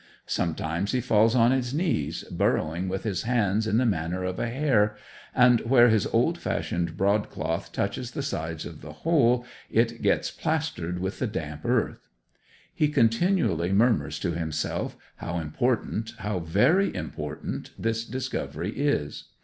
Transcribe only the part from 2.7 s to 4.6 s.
with his hands in the manner of a